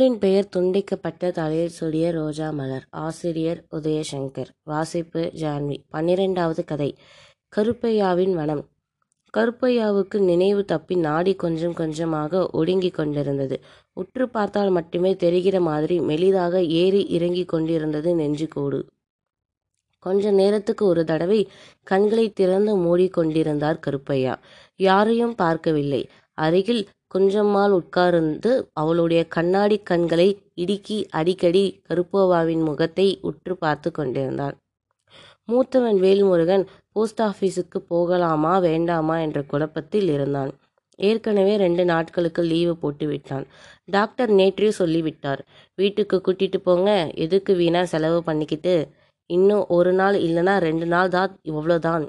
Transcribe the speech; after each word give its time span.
நூலின் 0.00 0.18
பெயர் 0.18 0.48
துண்டிக்கப்பட்ட 0.56 1.30
தலையில் 1.30 1.68
சூடிய 1.68 2.10
ரோஜா 2.10 2.50
மலர். 2.50 2.84
ஆசிரியர் 2.90 3.64
உதயசங்கர். 3.70 4.46
வாசிப்பு 4.62 5.32
ஜான்வி. 5.34 5.76
பன்னிரெண்டாவது 5.88 6.64
கதை. 6.64 6.96
கருப்பையாவின் 7.56 8.32
வனம். 8.32 8.62
கருப்பையாவுக்கு 9.36 10.18
நினைவு 10.18 10.64
தப்பி 10.64 10.94
நாடி 10.94 11.34
கொஞ்சம் 11.34 11.74
கொஞ்சமாக 11.74 12.48
ஒடுங்கிக் 12.52 12.94
கொண்டிருந்தது. 12.94 13.60
உற்று 13.92 14.28
பார்த்தால் 14.28 14.70
மட்டுமே 14.70 15.16
தெரிகிற 15.16 15.60
மாதிரி 15.60 15.98
மெலிதாக 16.00 16.66
ஏறி 16.68 17.06
இறங்கி 17.08 17.44
கொண்டிருந்தது 17.44 18.16
நெஞ்சுக்கூடு. 18.16 18.82
கொஞ்ச 19.98 20.30
நேரத்துக்கு 20.30 20.86
ஒரு 20.86 21.04
தடவை 21.04 21.48
கண்களை 21.82 22.30
திறந்து 22.30 22.76
மூடிக்கொண்டிருந்தார் 22.76 23.78
கருப்பையா. 23.78 24.38
யாரையும் 24.76 25.34
பார்க்கவில்லை. 25.34 26.08
அருகில் 26.34 26.88
கொஞ்சம்மாள் 27.14 27.72
உட்கார்ந்து 27.78 28.50
அவளுடைய 28.72 29.20
கண்ணாடி 29.28 29.76
கண்களை 29.82 30.26
இடுக்கி 30.54 30.98
அடிக்கடி 31.10 31.64
கருப்பவாவின் 31.88 32.62
முகத்தை 32.62 33.06
உற்று 33.20 33.54
பார்த்து 33.56 33.90
கொண்டிருந்தாள். 33.90 34.56
மூத்தவன் 35.48 35.98
வேல்முருகன் 36.00 36.64
போஸ்ட் 36.92 37.22
ஆஃபீஸுக்கு 37.22 37.78
போகலாமா 37.88 38.58
வேண்டாமா 38.58 39.16
என்ற 39.18 39.42
குழப்பத்தில் 39.42 40.08
இருந்தான். 40.08 40.52
ஏற்கனவே 40.98 41.56
ரெண்டு 41.56 41.84
நாட்களுக்கு 41.84 42.42
லீவு 42.42 42.74
போட்டு 42.76 43.06
விட்டான். 43.06 43.44
டாக்டர் 43.86 44.30
நேற்றே 44.30 44.70
சொல்லிவிட்டார். 44.80 45.40
வீட்டுக்கு 45.74 46.16
கூட்டிட்டு 46.26 46.56
போங்க 46.56 46.90
எதுக்கு 47.14 47.54
வீணா 47.54 47.82
செலவு 47.84 48.18
பண்ணிக்கிட்டு? 48.22 48.74
இன்னும் 49.30 49.64
ஒரு 49.68 49.92
நாள் 49.92 50.16
இல்லைன்னா 50.26 50.54
ரெண்டு 50.58 50.86
நாள் 50.86 51.08
தான் 51.08 51.32
இவ்வளோதான் 51.42 52.04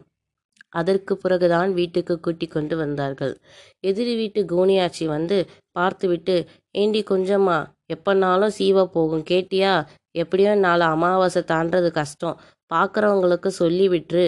அதற்கு 0.73 1.13
பிறகுதான் 1.17 1.71
வீட்டுக்கு 1.73 2.15
கூட்டி 2.19 2.47
கொண்டு 2.47 2.75
வந்தார்கள். 2.75 3.33
எதிரி 3.79 4.13
வீட்டு 4.15 4.41
கோனியாச்சி 4.53 5.05
வந்து 5.05 5.37
பார்த்துவிட்டு 5.71 6.35
ஏண்டி 6.71 7.03
கொஞ்சமா 7.09 7.57
எப்பனாலும் 7.93 8.55
சீவ 8.59 8.85
போகும். 8.85 9.25
கேட்டியா? 9.31 9.73
எப்படியோ 10.11 10.53
நாலு 10.55 10.83
அமாவாசை 10.83 11.43
தாண்டது 11.43 11.91
கஷ்டம். 11.91 12.39
பார்க்குறவங்களுக்கு 12.73 13.49
சொல்லிவிட்டு 13.61 14.23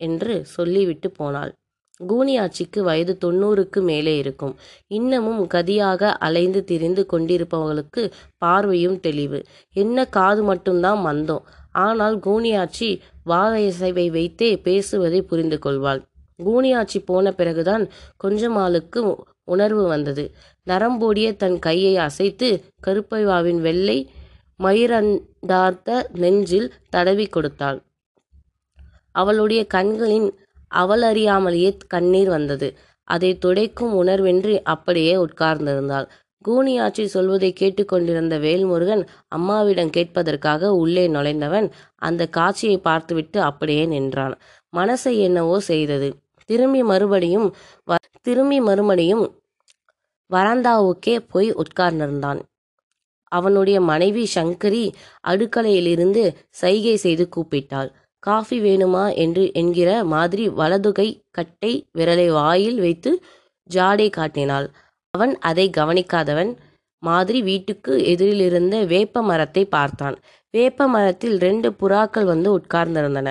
என்று 0.00 0.34
சொல்லிவிட்டு 0.46 1.08
போனாள். 1.10 1.52
கூனியாட்சிக்கு 2.00 2.80
வயது 2.80 3.12
தொண்ணூறுக்கு 3.24 3.80
மேலே 3.82 4.14
இருக்கும். 4.16 4.54
இன்னமும் 4.88 5.42
கதியாக 5.54 6.10
அலைந்து 6.26 6.60
திரிந்து 6.64 7.02
கொண்டிருப்பவர்களுக்கு 7.06 8.02
பார்வையும் 8.38 8.98
தெளிவு. 9.00 9.38
என்ன 9.74 10.04
காது 10.16 10.42
மட்டும்தான் 10.42 11.00
மந்தம். 11.00 11.44
ஆனால் 11.70 12.16
வாத 13.26 13.54
இசைவை 13.68 14.06
வைத்தே 14.10 14.50
பேசுவதை 14.66 15.20
புரிந்து 15.22 15.58
கொள்வாள் 15.58 16.02
கூனியாச்சி 16.44 16.98
போன 17.04 17.26
பிறகுதான் 17.32 17.84
கொஞ்சமாளுக்கு 18.24 19.00
உணர்வு 19.44 19.84
வந்தது. 19.86 20.24
நரம்போடிய 20.66 21.28
தன் 21.36 21.58
கையை 21.58 21.92
அசைத்து 22.06 22.48
கருப்பைவாவின் 22.86 23.60
வெள்ளை 23.60 23.98
மயிரண்டார்த்த 24.62 25.98
நெஞ்சில் 26.22 26.68
தடவி 26.88 27.26
கொடுத்தாள். 27.26 27.78
அவளுடைய 29.14 29.62
கண்களின் 29.66 30.28
அவளறியாமலேயே 30.74 31.70
கண்ணீர் 31.86 32.28
வந்தது. 32.28 32.68
அதை 33.08 33.30
துடைக்கும் 33.44 33.94
உணர்வின்றி 34.02 34.54
அப்படியே 34.64 35.14
உட்கார்ந்திருந்தாள். 35.16 36.06
கூனியாச்சி 36.46 37.04
சொல்வதை 37.04 37.50
கேட்டுக்கொண்டிருந்த 37.52 38.38
வேல்முருகன் 38.38 39.02
அம்மாவிடம் 39.28 39.94
கேட்பதற்காக 39.96 40.68
உள்ளே 40.74 41.08
நுழைந்தவன் 41.08 41.68
அந்த 41.98 42.22
காட்சியை 42.28 42.78
பார்த்துவிட்டு 42.78 43.40
அப்படியே 43.40 43.86
நின்றான். 43.86 44.34
மனசை 44.72 45.14
என்னவோ 45.18 45.60
செய்தது. 45.60 46.08
திரும்பி 46.48 46.82
மறுபடியும் 46.82 47.48
வ 47.88 47.94
திரும்பி 48.22 48.60
மறுபடியும் 48.60 49.24
வராந்தாவுக்கே 50.30 51.16
போய் 51.28 51.50
உட்கார்ந்திருந்தான். 51.54 52.40
அவனுடைய 53.32 53.80
மனைவி 53.82 54.24
சங்கரி 54.34 54.84
அடுக்கலையிலிருந்து 55.24 56.22
சைகை 56.50 56.96
செய்து 56.96 57.24
கூப்பிட்டாள். 57.36 57.90
காஃபி 58.22 58.58
வேணுமா? 58.60 59.14
என்று 59.14 59.52
என்கிற 59.52 59.90
மாதிரி 60.04 60.48
வலதுகை 60.52 61.08
கட்டை 61.30 61.72
விரலை 61.98 62.28
வாயில் 62.30 62.80
வைத்து 62.80 63.10
ஜாடை 63.70 64.10
காட்டினாள். 64.10 64.66
அவன் 65.16 65.34
அதை 65.42 65.66
கவனிக்காதவன். 65.76 66.52
மாதிரி 67.02 67.38
வீட்டுக்கு 67.42 67.94
எதிரிலிருந்த 68.12 68.76
வேப்ப 68.86 69.22
மரத்தை 69.22 69.64
பார்த்தான். 69.74 70.16
வேப்ப 70.54 70.86
மரத்தில் 70.88 71.36
ரெண்டு 71.38 71.68
புறாக்கள் 71.80 72.30
வந்து 72.32 72.48
உட்கார்ந்திருந்தன. 72.58 73.28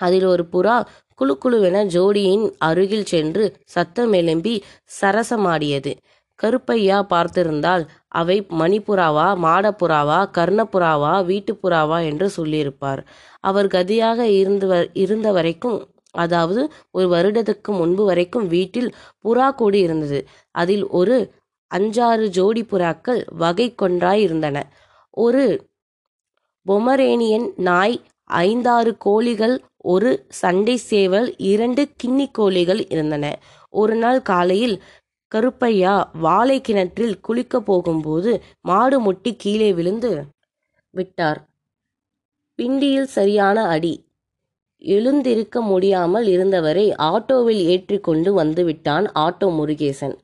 அதில் 0.00 0.26
ஒரு 0.26 0.44
புறா 0.52 0.76
குழு 1.20 1.34
குழுவென 1.44 1.78
ஜோடியின் 1.94 2.44
அருகில் 2.58 3.08
சென்று 3.12 3.44
சத்தம் 3.66 4.12
எழும்பி 4.12 4.54
சரசமாடியது. 4.98 5.92
கருப்பையா 6.40 6.98
பார்த்திருந்தால் 7.12 7.84
அவை 8.20 8.36
மணிப்புறாவா 8.60 9.28
மாடப்புறாவா 9.44 10.18
கர்ணப்புறாவா 10.38 11.14
வீட்டுப்புறாவா 11.30 11.98
என்று 12.10 12.26
சொல்லியிருப்பார். 12.28 13.02
அவர் 13.44 13.68
கதியாக 13.74 14.20
இருந்து 14.40 14.68
இருந்த 15.04 15.28
வரைக்கும் 15.32 15.78
அதாவது 16.10 16.72
ஒரு 16.90 17.06
வருடத்துக்கு 17.08 17.68
முன்பு 17.68 18.04
வரைக்கும் 18.04 18.46
வீட்டில் 18.46 18.94
புறா 19.24 19.54
கூடி 19.54 19.78
இருந்தது. 19.78 20.28
அதில் 20.50 20.86
ஒரு 20.86 21.32
அஞ்சாறு 21.74 22.26
ஜோடி 22.28 22.62
புறாக்கள் 22.62 23.24
வகை 23.28 23.74
கொன்றாய் 23.82 24.20
இருந்தன. 24.20 24.66
ஒரு 25.10 25.66
பொமரேனியன் 26.66 27.52
நாய் 27.56 28.00
ஐந்தாறு 28.24 28.96
கோழிகள் 28.96 29.60
ஒரு 29.76 30.26
சண்டை 30.28 30.76
சேவல் 30.76 31.36
இரண்டு 31.36 31.88
கிண்ணி 32.02 32.30
கோழிகள் 32.30 32.88
இருந்தன. 32.88 33.38
ஒரு 33.68 33.94
நாள் 33.94 34.22
காலையில் 34.22 34.82
கருப்பையா 35.32 36.10
வாழை 36.20 36.60
கிணற்றில் 36.60 37.20
குளிக்க 37.20 37.60
போகும்போது 37.60 38.42
மாடு 38.60 39.00
முட்டி 39.00 39.36
கீழே 39.36 39.72
விழுந்து 39.72 40.10
விட்டார். 40.94 41.40
பிண்டியில் 42.58 43.08
சரியான 43.16 43.66
அடி 43.68 44.07
எழுந்திருக்க 44.82 45.60
முடியாமல் 45.60 46.26
இருந்தவரை 46.26 46.86
ஆட்டோவில் 47.10 47.62
ஏற்றிக்கொண்டு 47.72 48.30
வந்துவிட்டான் 48.40 49.06
ஆட்டோ 49.18 49.48
முருகேசன். 49.58 50.16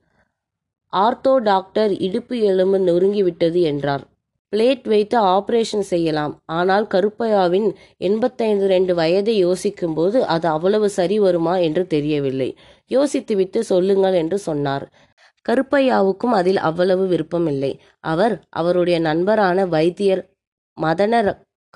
ஆர்த்தோ 0.92 1.32
டாக்டர் 1.42 1.92
இடுப்பு 1.98 2.34
எலும்பு 2.40 2.78
நொறுங்கிவிட்டது 2.78 3.60
என்றார். 3.62 4.04
பிளேட் 4.52 4.84
வைத்து 4.84 5.16
ஆபரேஷன் 5.18 5.86
செய்யலாம். 5.92 6.34
ஆனால் 6.44 6.84
கருப்பையாவின் 6.86 7.68
எண்பத்தைந்து 7.98 8.66
ரெண்டு 8.66 8.92
வயதை 8.94 9.34
யோசிக்கும்போது 9.36 10.18
அது 10.24 10.46
அவ்வளவு 10.48 10.88
சரி 10.88 11.16
வருமா 11.18 11.54
என்று 11.58 11.82
தெரியவில்லை. 11.86 12.50
யோசித்துவிட்டு 12.90 13.60
சொல்லுங்கள் 13.72 14.12
என்று 14.12 14.38
சொன்னார். 14.38 14.84
கருப்பையாவுக்கும் 15.46 16.34
அதில் 16.40 16.60
அவ்வளவு 16.68 17.06
விருப்பமில்லை. 17.06 17.72
அவர் 18.04 18.34
அவருடைய 18.50 18.98
நண்பரான 18.98 19.66
வைத்தியர் 19.66 20.22
மதன 20.78 21.14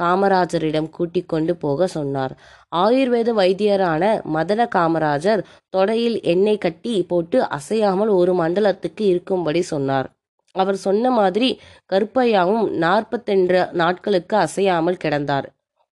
காமராஜரிடம் 0.01 0.91
கூட்டிக் 0.91 1.29
கொண்டு 1.29 1.57
போக 1.57 1.87
சொன்னார். 1.87 2.35
ஆயுர்வேத 2.77 3.31
வைத்தியரான 3.41 4.05
மதன 4.35 4.69
காமராஜர் 4.75 5.43
தொடையில் 5.77 6.23
எண்ணெய் 6.23 6.59
கட்டி 6.59 7.03
போட்டு 7.03 7.43
அசையாமல் 7.49 8.09
ஒரு 8.09 8.35
மண்டலத்துக்கு 8.35 9.01
இருக்கும்படி 9.01 9.63
சொன்னார். 9.63 10.09
அவர் 10.55 10.77
சொன்ன 10.77 11.11
மாதிரி 11.11 11.61
கருப்பையாவும் 11.93 12.65
நாற்பத்தெண்டு 12.85 13.73
நாட்களுக்கு 13.73 14.37
அசையாமல் 14.37 15.03
கிடந்தார். 15.05 15.47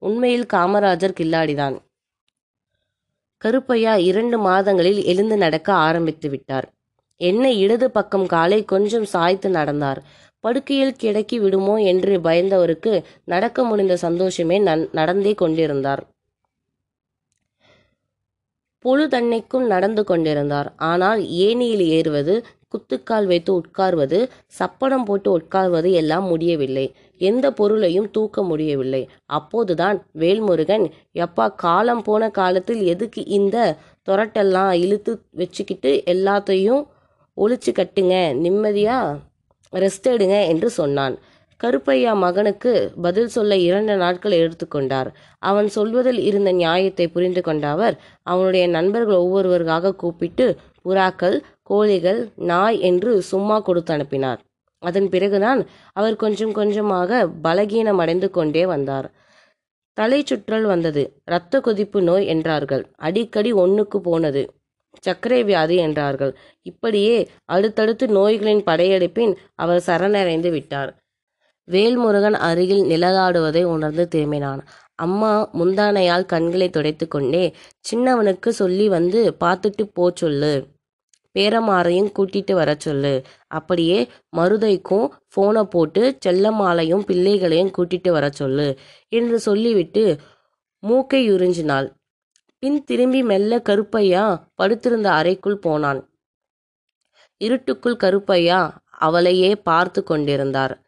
உண்மையில் 0.01 0.45
காமராஜர் 0.53 1.17
கில்லாடிதான். 1.19 1.75
கருப்பையா 3.41 3.93
இரண்டு 3.95 4.37
மாதங்களில் 4.37 5.03
எழுந்து 5.03 5.37
நடக்க 5.37 5.73
ஆரம்பித்து 5.73 6.29
விட்டார். 6.29 6.67
என்ன 7.21 7.51
இடது 7.53 7.91
பக்கம் 7.91 8.25
காலை 8.25 8.65
கொஞ்சம் 8.65 9.05
சாய்த்து 9.05 9.49
நடந்தார். 9.49 10.03
படுக்கையில் 10.43 10.99
கிடக்கி 11.03 11.37
விடுமோ 11.43 11.75
என்று 11.91 12.13
பயந்தவருக்கு 12.27 12.93
நடக்க 13.33 13.63
முடிந்த 13.69 13.95
சந்தோஷமே 14.05 14.57
நடந்தே 14.99 15.33
கொண்டிருந்தார். 15.43 16.03
பொழுதன்னைக்கும் 18.85 19.65
நடந்து 19.73 20.03
கொண்டிருந்தார். 20.03 20.69
ஆனால் 20.91 21.21
ஏணியில் 21.45 21.85
ஏறுவது 21.97 22.33
குத்துக்கால் 22.73 23.27
வைத்து 23.31 23.51
உட்கார்வது 23.59 24.19
சப்பனம் 24.59 25.05
போட்டு 25.07 25.29
உட்கார்வது 25.37 25.89
எல்லாம் 26.01 26.25
முடியவில்லை. 26.31 26.85
எந்த 27.21 27.45
பொருளையும் 27.59 28.09
தூக்க 28.15 28.43
முடியவில்லை. 28.43 29.01
அப்போதுதான் 29.37 29.97
வேல்முருகன் 30.21 30.85
எப்பா 31.25 31.45
காலம் 31.65 32.03
போன 32.07 32.29
காலத்தில் 32.39 32.81
எதுக்கு 32.93 33.23
இந்த 33.39 33.57
தொரட்டெல்லாம் 34.07 34.73
இழுத்து 34.83 35.13
வச்சுக்கிட்டு 35.41 35.91
எல்லாத்தையும் 36.13 36.81
ஒழிச்சு 37.37 37.73
கட்டுங்க? 37.79 38.15
நிம்மதியாக 38.45 39.13
ரெஸ்ட் 39.73 40.07
எடுங்க 40.07 40.47
என்று 40.47 40.69
சொன்னான். 40.69 41.17
கருப்பையா 41.63 42.15
மகனுக்கு 42.15 42.91
பதில் 43.01 43.27
சொல்ல 43.27 43.55
இரண்டு 43.57 43.95
நாட்கள் 43.95 44.31
எடுத்துக்கொண்டார். 44.31 45.09
அவன் 45.39 45.67
சொல்வதில் 45.67 46.19
இருந்த 46.19 46.51
நியாயத்தை 46.51 47.07
புரிந்து 47.07 47.41
கொண்ட 47.41 47.69
அவர் 47.69 47.95
அவனுடைய 48.23 48.67
நண்பர்கள் 48.67 49.15
ஒவ்வொருவராக 49.15 49.93
கூப்பிட்டு 49.93 50.55
புறாக்கள் 50.85 51.37
கோழிகள் 51.63 52.31
நாய் 52.35 52.79
என்று 52.79 53.21
சும்மா 53.21 53.59
கொடுத்து 53.59 53.93
அனுப்பினார். 53.93 54.39
அதன் 54.79 55.09
பிறகுதான் 55.09 55.67
அவர் 55.93 56.15
கொஞ்சம் 56.15 56.51
கொஞ்சமாக 56.51 57.27
பலகீனம் 57.43 57.97
அடைந்து 57.97 58.29
கொண்டே 58.29 58.65
வந்தார். 58.65 59.07
தலை 59.93 60.23
சுற்றல் 60.23 60.65
வந்தது. 60.65 61.21
இரத்த 61.25 61.59
கொதிப்பு 61.59 62.01
நோய் 62.01 62.25
என்றார்கள். 62.25 62.83
அடிக்கடி 62.95 63.51
ஒன்றுக்கு 63.51 64.01
போனது. 64.01 64.43
சர்க்கரை 65.01 65.43
வியாதி 65.43 65.75
என்றார்கள். 65.75 66.37
இப்படியே 66.61 67.29
அடுத்தடுத்து 67.45 68.07
நோய்களின் 68.07 68.63
படையெடுப்பின் 68.63 69.33
அவர் 69.55 69.81
சரணடைந்து 69.85 70.51
விட்டார். 70.51 70.91
வேல்முருகன் 71.67 72.33
அருகில் 72.33 72.83
நிழலாடுவதை 72.83 73.63
உணர்ந்து 73.63 74.07
திரும்பினான். 74.15 74.61
அம்மா 74.95 75.49
முந்தானையால் 75.53 76.25
கண்களை 76.25 76.69
துடைத்து 76.69 77.07
கொண்டே 77.07 77.53
சின்னவனுக்கு 77.91 78.49
சொல்லி 78.49 78.89
வந்து 78.89 79.35
பார்த்துட்டு 79.39 79.83
போ 79.93 80.11
சொல்லு. 80.15 80.53
பேரமாரையும் 81.35 82.11
கூட்டிட்டு 82.19 82.53
வர 82.53 82.75
சொல்லு 82.77 83.23
அப்படியே 83.47 84.07
மருதைக்கும் 84.37 85.07
ஃபோனை 85.35 85.63
போட்டு 85.63 86.17
செல்லம்மாளையும் 86.25 87.05
பிள்ளைகளையும் 87.05 87.71
கூட்டிட்டு 87.77 88.09
வர 88.09 88.29
சொல்லு 88.29 88.77
என்று 89.09 89.39
சொல்லிவிட்டு 89.39 90.17
மூக்கை 90.79 91.31
உறிஞ்சினாள் 91.31 91.87
பின் 92.63 92.83
திரும்பி 92.83 93.23
மெல்ல 93.23 93.61
கருப்பையா 93.69 94.49
படுத்திருந்த 94.55 95.11
அறைக்குள் 95.11 95.57
போனான். 95.57 96.09
இருட்டுக்குள் 97.37 97.97
கருப்பையா 98.03 98.71
அவளையே 98.99 99.55
பார்த்து 99.55 100.03
கொண்டிருந்தார். 100.03 100.81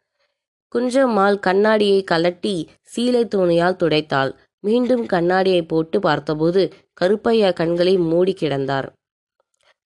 குஞ்சம்மாள் 0.74 1.38
கண்ணாடியை 1.38 2.04
கலட்டி 2.10 2.66
சீலை 2.96 3.28
துணியால் 3.28 3.76
துடைத்தாள். 3.76 4.32
மீண்டும் 4.60 5.06
கண்ணாடியை 5.06 5.62
போட்டு 5.62 6.00
பார்த்தபோது 6.00 6.72
கருப்பையா 7.00 7.52
கண்களை 7.52 7.98
மூடி 7.98 8.36
கிடந்தார். 8.40 8.88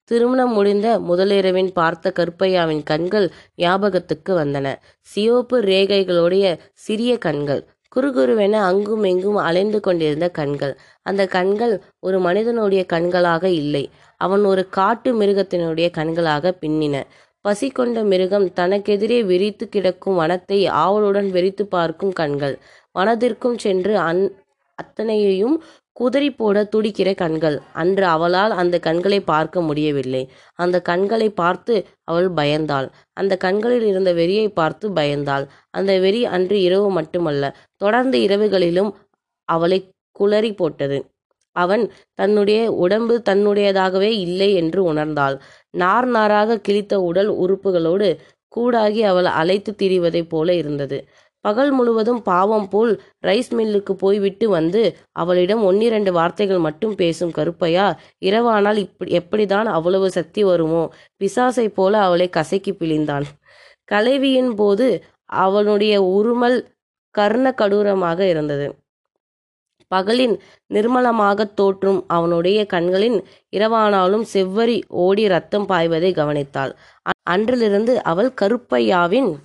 திருமணம் 0.03 0.53
முடிந்த 0.53 0.99
முதலிரவின் 0.99 1.71
பார்த்த 1.71 2.13
கருப்பையாவின் 2.15 2.83
கண்கள் 2.83 3.31
ஞாபகத்துக்கு 3.55 4.33
வந்தன. 4.37 4.75
சிவப்பு 4.99 5.61
ரேகைகளுடைய 5.61 6.59
சிறிய 6.73 7.17
கண்கள் 7.17 7.67
குறுகுருவென 7.95 8.51
அங்கும் 8.51 9.03
எங்கும் 9.03 9.35
அலைந்து 9.35 9.79
கொண்டிருந்த 9.79 10.29
கண்கள். 10.29 10.77
அந்த 11.01 11.27
கண்கள் 11.27 11.81
ஒரு 11.99 12.19
மனிதனுடைய 12.19 12.85
கண்களாக 12.93 13.43
இல்லை. 13.43 13.89
அவன் 14.17 14.43
ஒரு 14.43 14.69
காட்டு 14.69 15.21
மிருகத்தினுடைய 15.21 15.87
கண்களாக 15.97 16.53
பின்னின. 16.61 17.03
பசி 17.41 17.69
கொண்ட 17.69 18.03
மிருகம் 18.03 18.47
தனக்கெதிரே 18.55 19.25
விரித்து 19.25 19.69
கிடக்கும் 19.69 20.19
வனத்தை 20.19 20.67
ஆவலுடன் 20.67 21.29
வெறித்து 21.31 21.63
பார்க்கும் 21.63 22.11
கண்கள். 22.11 22.59
வனத்திற்கும் 22.99 23.57
சென்று 23.57 23.97
அந் 23.97 24.23
அத்தனையையும் 24.75 25.63
குதறி 26.01 26.29
போட 26.35 26.69
துடிக்கிற 26.75 27.15
கண்கள். 27.15 27.61
அன்று 27.73 28.05
அவளால் 28.05 28.51
அந்த 28.51 28.79
கண்களை 28.79 29.19
பார்க்க 29.21 29.61
முடியவில்லை. 29.61 30.23
அந்த 30.55 30.81
கண்களை 30.81 31.29
பார்த்து 31.29 31.85
அவள் 32.03 32.29
பயந்தாள். 32.31 32.87
அந்த 33.13 33.37
கண்களில் 33.37 33.85
இருந்த 33.85 34.13
வெறியை 34.13 34.47
பார்த்து 34.53 34.89
பயந்தாள். 34.89 35.45
அந்த 35.69 35.99
வெறி 35.99 36.25
அன்று 36.25 36.61
இரவு 36.61 36.91
மட்டுமல்ல 36.91 37.55
தொடர்ந்து 37.75 38.19
இரவுகளிலும் 38.19 38.91
அவளை 39.49 39.79
குளறி 40.19 40.55
போட்டது. 40.55 40.99
அவன் 41.55 41.91
தன்னுடைய 42.13 42.71
உடம்பு 42.71 43.21
தன்னுடையதாகவே 43.29 44.11
இல்லை 44.25 44.53
என்று 44.53 44.93
உணர்ந்தாள். 44.93 45.35
நார் 45.71 46.07
நாராக 46.07 46.59
கிழித்த 46.59 47.01
உடல் 47.01 47.29
உறுப்புகளோடு 47.29 48.09
கூடாகி 48.55 49.01
அவள் 49.01 49.25
அழைத்து 49.25 49.75
திரிவதைப் 49.81 50.29
போல 50.29 50.53
இருந்தது. 50.53 50.97
பகல் 51.41 51.71
முழுவதும் 51.71 52.21
பாவம் 52.21 52.67
போல் 52.67 53.01
ரைஸ் 53.25 53.49
மில்லுக்கு 53.49 53.91
போய்விட்டு 53.93 54.49
வந்து 54.49 54.97
அவளிடம் 55.11 55.63
ஒன்னிரண்டு 55.63 56.11
வார்த்தைகள் 56.13 56.57
மட்டும் 56.57 56.95
பேசும் 56.95 57.31
கருப்பையா 57.31 57.97
இரவானால் 58.25 58.75
இப்படி 58.75 59.17
எப்படிதான் 59.17 59.63
அவ்வளவு 59.63 60.11
சக்தி 60.11 60.43
வருமோ? 60.43 60.89
பிசாசை 61.19 61.67
போல 61.67 62.01
அவளை 62.01 62.29
கசக்கி 62.29 62.73
பிழிந்தான். 62.73 63.23
கலைவியின் 63.91 64.53
போது 64.55 65.03
அவனுடைய 65.25 66.01
உருமல் 66.01 66.65
கர்ண 67.11 67.53
கடூரமாக 67.57 68.19
இருந்தது. 68.19 68.75
பகலின் 69.95 70.39
நிர்மலமாகத் 70.73 71.53
தோற்றும் 71.53 72.03
அவனுடைய 72.07 72.65
கண்களின் 72.65 73.23
இரவானாலும் 73.51 74.25
செவ்வரி 74.33 74.81
ஓடி 74.87 75.27
ரத்தம் 75.27 75.65
பாய்வதை 75.65 76.11
கவனித்தாள். 76.13 76.71
அன்றிலிருந்து 77.23 78.03
அவள் 78.03 78.33
கருப்பையாவின் 78.41 79.35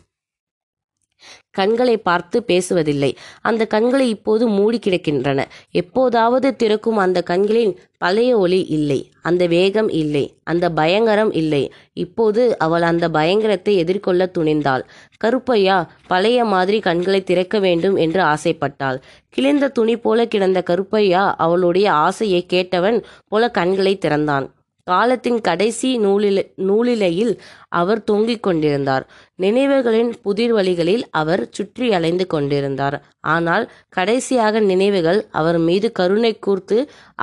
கண்களை 1.50 1.96
பார்த்து 1.96 2.44
பேசுவதில்லை. 2.46 3.16
அந்த 3.40 3.66
கண்களை 3.66 4.08
இப்போது 4.08 4.48
மூடி 4.48 4.78
கிடக்கின்றன. 4.78 5.44
எப்போதாவது 5.70 6.56
திறக்கும் 6.56 6.96
அந்த 6.96 7.22
கண்களின் 7.22 7.78
பழைய 7.98 8.38
ஒளி 8.38 8.64
இல்லை. 8.64 9.10
அந்த 9.22 9.46
வேகம் 9.46 9.88
இல்லை. 9.88 10.34
அந்த 10.44 10.70
பயங்கரம் 10.70 11.32
இல்லை. 11.32 11.72
இப்போது 11.92 12.58
அவள் 12.58 12.82
அந்த 12.82 13.08
பயங்கரத்தை 13.08 13.74
எதிர்கொள்ள 13.74 14.30
துணிந்தாள். 14.38 14.82
கருப்பையா 15.24 15.88
பழைய 16.06 16.44
மாதிரி 16.44 16.80
கண்களை 16.80 17.24
திறக்க 17.24 17.58
வேண்டும் 17.58 17.96
என்று 17.96 18.22
ஆசைப்பட்டாள். 18.22 19.00
கிழிந்த 19.28 19.68
துணி 19.68 19.96
போல 19.96 20.26
கிடந்த 20.26 20.62
கருப்பையா 20.70 21.34
அவளுடைய 21.36 21.92
ஆசையை 21.92 22.46
கேட்டவன் 22.52 23.04
போல 23.28 23.50
கண்களை 23.50 23.98
திறந்தான். 23.98 24.55
காலத்தின் 24.86 25.38
கடைசி 25.40 25.88
நூலில 25.98 26.42
நூலிலையில் 26.68 27.32
அவர் 27.80 28.02
தொங்கிக் 28.04 28.42
கொண்டிருந்தார். 28.42 29.04
நினைவுகளின் 29.42 30.12
புதிர் 30.22 30.52
வழிகளில் 30.52 31.04
அவர் 31.20 31.42
சுற்றி 31.50 31.88
அலைந்து 31.92 32.26
கொண்டிருந்தார். 32.26 32.96
ஆனால் 33.34 33.64
கடைசியாக 33.88 34.60
நினைவுகள் 34.72 35.20
அவர் 35.40 35.58
மீது 35.68 35.90
கருணை 35.92 36.32
கூர்த்து 36.38 36.78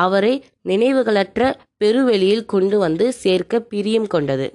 அவரை 0.06 0.34
நினைவுகளற்ற 0.72 1.54
பெருவெளியில் 1.78 2.46
கொண்டு 2.46 2.78
வந்து 2.78 3.08
சேர்க்க 3.24 3.62
பிரியம் 3.72 4.10
கொண்டது. 4.16 4.50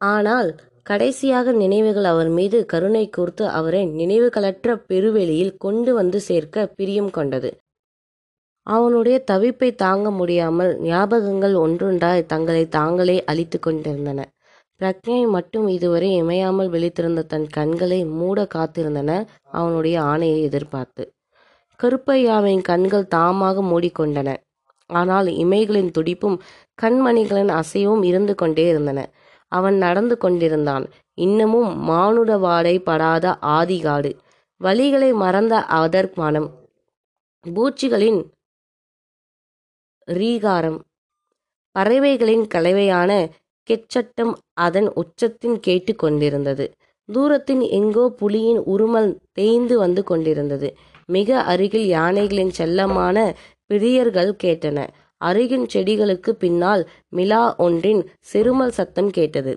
ஆனால் 0.00 0.50
கடைசியாக 0.82 1.52
நினைவுகள் 1.62 2.06
அவர் 2.10 2.28
மீது 2.28 2.58
கருணை 2.66 3.06
கூர்த்து 3.10 3.44
அவரை 3.58 3.80
நினைவுகளற்ற 4.00 4.76
பெருவெளியில் 4.90 5.56
கொண்டு 5.58 5.90
வந்து 5.94 6.18
சேர்க்க 6.28 6.66
பிரியம் 6.78 7.10
கொண்டது. 7.10 7.50
அவனுடைய 8.68 9.24
தவிப்பை 9.30 9.74
தாங்க 9.74 10.10
முடியாமல் 10.10 10.72
ஞாபகங்கள் 10.82 11.54
ஒன்றொன்றாய் 11.64 12.26
தங்களை 12.26 12.68
தாங்களே 12.68 13.24
அழித்து 13.24 13.58
கொண்டிருந்தன. 13.58 14.20
பிரக்ஞை 14.80 15.28
மட்டும் 15.28 15.68
இதுவரை 15.68 16.08
இமையாமல் 16.22 16.68
விழித்திருந்த 16.68 17.22
தன் 17.26 17.46
கண்களை 17.46 18.04
மூட 18.18 18.46
காத்திருந்தன 18.54 19.10
அவனுடைய 19.50 19.96
ஆணையை 20.02 20.40
எதிர்பார்த்து. 20.42 21.04
கருப்பையாவின் 21.80 22.62
கண்கள் 22.62 23.10
தாமாக 23.14 23.62
மூடிக்கொண்டன. 23.70 24.36
ஆனால் 24.90 25.26
இமைகளின் 25.44 25.90
துடிப்பும் 25.90 26.38
கண்மணிகளின் 26.82 27.52
அசைவும் 27.60 28.02
இருந்து 28.02 28.34
கொண்டே 28.34 28.68
இருந்தன. 28.68 29.00
அவன் 29.52 29.76
நடந்து 29.76 30.18
கொண்டிருந்தான். 30.18 30.84
இன்னமும் 31.18 31.70
மானுட 31.80 32.30
வாடை 32.36 32.74
படாத 32.78 33.26
ஆதிகாடு. 33.58 34.10
வழிகளை 34.60 35.10
மறந்த 35.14 35.54
அதர் 35.80 36.10
பூச்சிகளின் 37.46 38.20
ரீகாரம். 40.08 40.78
பறவைகளின் 41.76 42.44
கலவையான 42.54 43.10
கெச்சட்டம் 43.68 44.32
அதன் 44.52 44.88
உச்சத்தின் 44.92 45.58
கேட்டு 45.60 45.94
கொண்டிருந்தது. 45.94 46.66
தூரத்தின் 47.08 47.60
எங்கோ 47.60 48.04
புலியின் 48.20 48.60
உருமல் 48.66 49.10
தேய்ந்து 49.32 49.78
வந்து 49.78 50.02
கொண்டிருந்தது. 50.04 50.68
மிக 51.06 51.42
அருகில் 51.42 51.86
யானைகளின் 51.86 52.52
செல்லமான 52.58 53.34
பிரியர்கள் 53.66 54.32
கேட்டன. 54.44 54.86
அருகின் 55.20 55.66
செடிகளுக்கு 55.74 56.30
பின்னால் 56.30 56.82
மிலா 57.16 57.54
ஒன்றின் 57.56 58.02
செருமல் 58.32 58.68
சத்தம் 58.68 59.10
கேட்டது. 59.10 59.52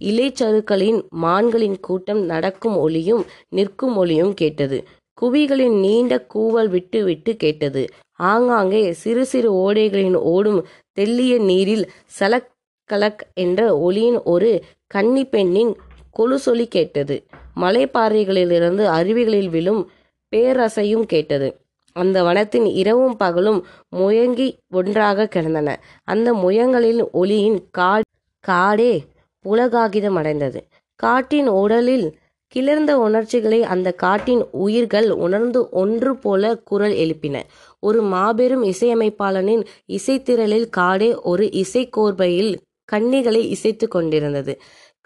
இலைச்சருக்களின் 0.00 1.00
மான்களின் 1.22 1.78
கூட்டம் 1.80 2.22
நடக்கும் 2.24 2.76
ஒளியும் 2.76 3.24
நிற்கும் 3.48 3.96
ஒளியும் 3.96 4.34
கேட்டது. 4.34 4.78
குவிகளின் 5.22 5.76
நீண்ட 5.80 6.26
கூவல் 6.34 6.68
விட்டு 6.68 7.04
விட்டு 7.04 7.36
கேட்டது. 7.36 7.82
ஆங்காங்கே 8.16 8.92
சிறு 8.92 9.26
சிறு 9.26 9.52
ஓடைகளின் 9.52 10.14
ஓடும் 10.14 10.66
தெல்லிய 10.98 11.40
நீரில் 11.40 11.90
சலக் 12.20 12.52
கலக் 12.90 13.18
என்ற 13.34 13.78
ஒளியின் 13.78 14.22
ஒரு 14.22 14.62
கன்னி 14.86 15.24
பெண்ணின் 15.24 15.76
கொலுசொலி 16.18 16.66
கேட்டது. 16.66 17.26
மலைப்பாறைகளிலிருந்து 17.56 18.84
அருவிகளில் 18.86 19.48
விழும் 19.48 19.90
பேரசையும் 20.36 21.06
கேட்டது. 21.06 21.60
அந்த 21.92 22.22
வனத்தின் 22.22 22.72
இரவும் 22.74 23.16
பகலும் 23.16 23.66
முயங்கி 23.88 24.56
ஒன்றாக 24.70 25.26
கிடந்தன. 25.26 25.80
அந்த 26.04 26.32
முயங்களின் 26.32 27.10
ஒளியின் 27.12 27.68
கா 27.70 28.00
காடே 28.48 29.00
புலகாகிதம் 29.44 30.14
அடைந்தது. 30.14 30.66
காட்டின் 30.94 31.48
உடலில் 31.48 32.18
கிளர்ந்த 32.46 32.98
உணர்ச்சிகளை 32.98 33.62
அந்த 33.62 33.92
காட்டின் 33.92 34.46
உயிர்கள் 34.50 35.10
உணர்ந்து 35.10 35.68
ஒன்று 35.70 36.16
போல 36.16 36.56
குரல் 36.56 36.92
எழுப்பின. 36.92 37.42
ஒரு 37.84 38.00
மாபெரும் 38.12 38.64
இசையமைப்பாளனின் 38.64 39.62
இசைத்திரளில் 39.88 40.66
காடே 40.76 41.10
ஒரு 41.22 41.44
இசைக்கோர்வையில் 41.62 42.52
கன்னிகளை 42.88 43.42
இசைத்து 43.54 43.86
கொண்டிருந்தது. 43.88 44.54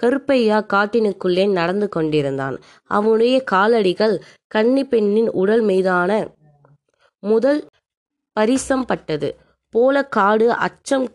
கருப்பையா 0.02 0.58
காட்டினுக்குள்ளே 0.72 1.44
நடந்து 1.50 1.86
கொண்டிருந்தான். 1.88 2.56
அவனுடைய 2.90 3.36
காலடிகள் 3.50 4.14
கன்னி 4.46 4.84
பெண்ணின் 4.84 5.30
உடல் 5.32 5.60
மீதான 5.60 6.10
முதல் 7.22 7.60
பரிசம் 8.36 8.84
பட்டது. 8.84 9.28
போல 9.74 10.02
காடு 10.16 10.46
அச்சம் 10.66 11.06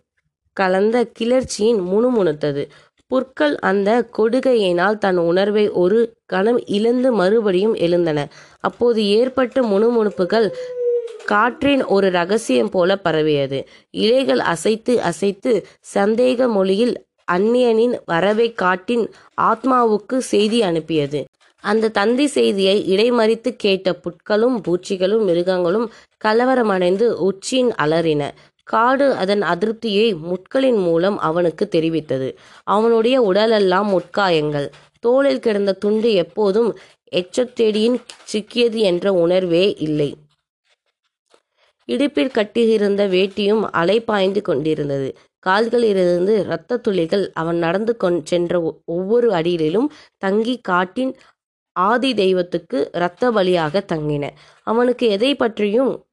கலந்த 0.57 0.97
கிளர்ச்சியின் 1.19 1.79
முணுமுணுத்தது. 1.91 2.63
புற்கள் 3.11 3.55
அந்த 3.69 3.89
கொடுகையினால் 4.17 4.97
தன் 4.97 5.19
உணர்வை 5.29 5.65
ஒரு 5.81 5.99
கணம் 6.25 6.59
இழந்து 6.77 7.09
மறுபடியும் 7.11 7.75
எழுந்தன. 7.85 8.19
அப்போது 8.59 8.99
ஏற்பட்ட 9.17 9.61
முணுமுணுப்புகள் 9.71 10.47
காற்றின் 11.25 11.85
ஒரு 11.85 12.09
ரகசியம் 12.09 12.69
போல 12.69 12.97
பரவியது. 12.97 13.67
இலைகள் 13.89 14.39
அசைத்து 14.39 15.01
அசைத்து 15.01 15.65
சந்தேக 15.93 16.47
மொழியில் 16.47 17.05
அந்நியனின் 17.31 17.95
வரவை 18.05 18.53
காட்டின் 18.53 19.09
ஆத்மாவுக்கு 19.41 20.17
செய்தி 20.17 20.61
அனுப்பியது. 20.61 21.23
அந்த 21.63 21.89
தந்தி 21.89 22.27
செய்தியை 22.27 22.77
இடைமறித்து 22.95 23.55
கேட்ட 23.55 23.99
புட்களும் 24.03 24.57
பூச்சிகளும் 24.67 25.23
மிருகங்களும் 25.23 25.91
கலவரமடைந்து 26.25 27.07
உச்சியின் 27.29 27.71
அலறின. 27.81 28.31
காடு 28.63 29.13
அதன் 29.13 29.41
அதிருப்தியை 29.41 30.15
முட்களின் 30.15 30.81
மூலம் 30.81 31.17
அவனுக்கு 31.19 31.69
தெரிவித்தது. 31.75 32.35
அவனுடைய 32.63 33.21
உடலெல்லாம் 33.21 33.89
முட்காயங்கள். 33.89 34.67
தோளில் 34.99 35.39
கிடந்த 35.39 35.71
துண்டு 35.73 36.13
எப்போதும் 36.13 36.77
எச்சத்தேடியின் 37.15 37.97
சிக்கியது 38.33 38.75
என்ற 38.75 39.13
உணர்வே 39.13 39.75
இல்லை. 39.77 40.15
இடுப்பில் 41.93 42.31
கட்டியிருந்த 42.31 43.07
வேட்டியும் 43.07 43.61
அலை 43.71 43.99
பாய்ந்து 43.99 44.41
கொண்டிருந்தது. 44.41 45.17
கால்களிலிருந்து 45.39 46.39
இரத்த 46.39 46.77
துளிகள் 46.77 47.31
அவன் 47.33 47.57
நடந்து 47.57 47.97
கொண் 47.97 48.21
சென்ற 48.23 48.61
ஒ- 48.61 48.77
ஒவ்வொரு 48.85 49.31
அடியிலும் 49.31 49.91
தங்கி 50.17 50.59
காட்டின் 50.61 51.15
ஆதி 51.71 52.13
தெய்வத்துக்கு 52.13 52.89
இரத்த 52.93 53.31
பலியாக 53.31 53.81
தங்கின. 53.93 54.29
அவனுக்கு 54.63 55.07
எதை 55.07 55.35
பற்றியும் 55.35 56.05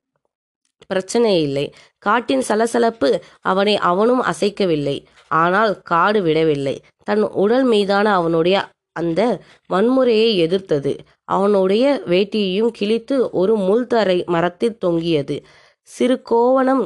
பிரச்சனை 0.87 1.42
இல்லை. 1.42 1.72
காட்டின் 1.99 2.40
சலசலப்பு 2.40 3.20
அவனை 3.40 3.76
அவனும் 3.76 4.22
அசைக்கவில்லை. 4.22 5.04
ஆனால் 5.28 5.82
காடு 5.82 6.22
விடவில்லை. 6.22 6.80
தன் 7.04 7.22
உடல் 7.22 7.64
மீதான 7.64 8.14
அவனுடைய 8.14 8.68
அந்த 8.92 9.40
வன்முறையை 9.72 10.37
எதிர்த்தது. 10.37 10.96
அவனுடைய 11.25 12.02
வேட்டியையும் 12.06 12.68
கிழித்து 12.68 13.30
ஒரு 13.30 13.56
முள்தரை 13.56 14.25
மரத்தில் 14.25 14.78
தொங்கியது. 14.78 15.42
சிறு 15.94 16.16
கோவணம் 16.30 16.82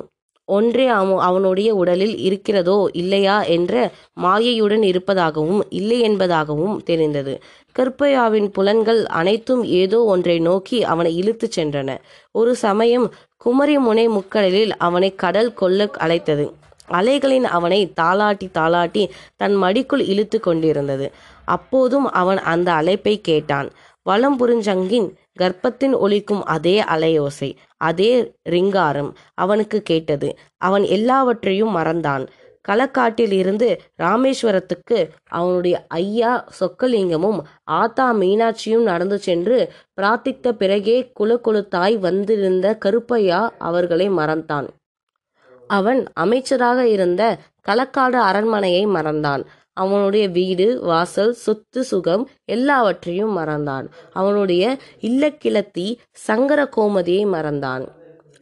ஒன்றே 0.48 0.86
அவனுடைய 1.28 1.74
உடலில் 1.74 2.16
இருக்கிறதோ 2.18 2.76
இல்லையா 2.92 3.36
என்ற 3.54 3.74
மாயையுடன் 4.22 4.82
இருப்பதாகவும் 4.82 5.62
இல்லை 5.70 5.98
என்பதாகவும் 6.02 6.76
தெரிந்தது. 6.82 7.34
கற்பையாவின் 7.78 8.48
புலன்கள் 8.48 9.00
அனைத்தும் 9.20 9.62
ஏதோ 9.80 9.98
ஒன்றை 10.04 10.36
நோக்கி 10.38 10.78
அவனை 10.84 11.12
இழுத்துச் 11.16 11.56
சென்றன. 11.58 11.90
ஒரு 12.32 12.52
சமயம் 12.56 13.06
குமரி 13.36 13.78
முனை 13.78 14.06
முக்கடலில் 14.08 14.74
அவனை 14.78 15.10
கடல் 15.14 15.54
கொல்ல 15.54 15.88
அழைத்தது. 15.98 16.46
அலைகளின் 16.92 17.46
அவனை 17.56 17.80
தாளாட்டி 18.00 18.46
தாளாட்டி 18.58 19.02
தன் 19.36 19.56
மடிக்குள் 19.62 20.04
இழுத்து 20.12 20.38
கொண்டிருந்தது. 20.40 21.06
அப்போதும் 21.44 22.06
அவன் 22.12 22.40
அந்த 22.52 22.68
அழைப்பை 22.72 23.14
கேட்டான். 23.20 23.68
வலம்புரிஞ்சங்கின் 24.06 25.06
கர்ப்பத்தின் 25.40 25.94
ஒலிக்கும் 25.98 26.42
அதே 26.54 26.74
அலையோசை. 26.94 27.48
அதே 27.88 28.12
ரிங்காரம் 28.48 29.10
அவனுக்கு 29.34 29.78
கேட்டது. 29.82 30.28
அவன் 30.64 30.84
எல்லாவற்றையும் 30.96 31.76
மறந்தான். 31.76 32.24
களக்காட்டில் 32.68 33.32
இருந்து 33.32 33.68
ராமேஸ்வரத்துக்கு 34.02 34.98
அவனுடைய 35.30 35.76
ஐயா 35.88 36.32
சொக்கலிங்கமும் 36.60 37.40
ஆத்தா 37.64 38.06
மீனாட்சியும் 38.12 38.82
நடந்து 38.82 39.18
சென்று 39.18 39.58
பிரார்த்தித்த 39.96 40.52
பிறகே 40.52 40.96
குலகுலுத்தாய் 41.20 41.98
வந்திருந்த 41.98 42.76
கருப்பையா 42.84 43.40
அவர்களை 43.58 44.06
மறந்தான். 44.10 44.68
அவன் 45.66 46.00
அமைச்சராக 46.12 46.80
இருந்த 46.88 47.22
களக்காடு 47.68 48.18
அரண்மனையை 48.30 48.86
மறந்தான். 48.86 49.44
அவனுடைய 49.74 50.28
வீடு 50.28 50.80
வாசல் 50.80 51.32
சொத்து 51.32 51.84
சுகம் 51.84 52.28
எல்லாவற்றையும் 52.44 53.38
மறந்தான். 53.38 53.86
அவனுடைய 54.12 54.78
இல்லக்கிழத்தி 55.00 55.86
சங்கர 56.12 56.68
கோமதியை 56.76 57.24
மறந்தான். 57.26 57.84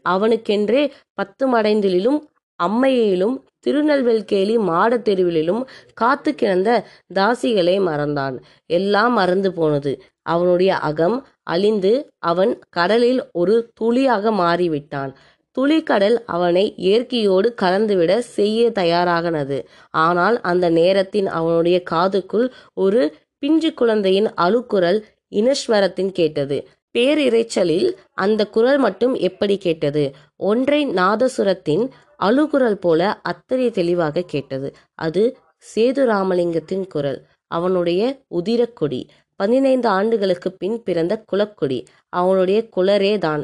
அவனுக்கென்றே 0.08 0.92
பத்து 1.14 1.44
மடைந்திலும் 1.54 2.18
அம்மையிலும் 2.62 3.36
திருநெல்வேல்கேலி 3.66 4.56
மாட 4.58 4.96
தெருவிலும் 4.96 5.60
காத்து 5.94 6.34
கிடந்த 6.34 6.70
தாசிகளை 7.14 7.76
மறந்தான். 7.80 8.36
எல்லாம் 8.66 9.12
மறந்து 9.12 9.52
போனது. 9.52 9.92
அவனுடைய 10.22 10.76
அகம் 10.78 11.26
அழிந்து 11.42 11.92
அவன் 12.18 12.58
கடலில் 12.70 13.20
ஒரு 13.32 13.54
துளியாக 13.74 14.30
மாறிவிட்டான். 14.30 15.12
துளிக்கடல் 15.56 16.16
அவனை 16.26 16.74
இயற்கையோடு 16.76 17.48
கலந்துவிட 17.62 18.12
செய்ய 18.18 18.70
தயாராகனது 18.70 19.58
ஆனால் 19.90 20.36
அந்த 20.40 20.66
நேரத்தின் 20.70 21.28
அவனுடைய 21.30 21.78
காதுக்குள் 21.90 22.46
ஒரு 22.74 23.02
பிஞ்சு 23.38 23.70
குழந்தையின் 23.74 24.28
அழுக்குரல் 24.36 25.00
இனஸ்வரத்தின் 25.32 26.12
கேட்டது. 26.12 26.56
பேரிரைச்சலில் 26.94 27.88
அந்த 28.14 28.40
குரல் 28.46 28.78
மட்டும் 28.78 29.14
எப்படி 29.18 29.56
கேட்டது? 29.58 30.04
ஒன்றை 30.42 30.80
நாதசுரத்தின் 30.86 31.84
அழுகுரல் 32.18 32.80
போல 32.80 33.00
அத்தனை 33.22 33.70
தெளிவாக 33.70 34.24
கேட்டது. 34.24 34.68
அது 34.94 35.22
சேதுராமலிங்கத்தின் 35.64 36.84
குரல். 36.86 37.20
அவனுடைய 37.46 38.02
உதிரக்கொடி 38.34 39.00
பதினைந்து 39.40 39.88
ஆண்டுகளுக்கு 39.88 40.48
பின் 40.52 40.82
பிறந்த 40.82 41.14
குலக்கொடி 41.32 41.78
அவனுடைய 42.12 42.58
குலரே 42.76 43.18
தான் 43.18 43.42